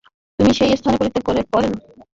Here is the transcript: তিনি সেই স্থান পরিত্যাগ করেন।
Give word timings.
তিনি 0.39 0.51
সেই 0.53 0.77
স্থান 0.79 0.93
পরিত্যাগ 0.97 1.23
করেন। 1.25 1.71